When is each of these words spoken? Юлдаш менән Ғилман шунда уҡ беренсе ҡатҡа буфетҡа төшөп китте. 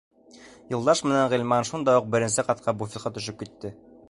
Юлдаш 0.75 1.03
менән 1.07 1.29
Ғилман 1.35 1.69
шунда 1.71 1.97
уҡ 2.01 2.09
беренсе 2.17 2.49
ҡатҡа 2.49 2.77
буфетҡа 2.81 3.15
төшөп 3.21 3.43
китте. 3.45 3.79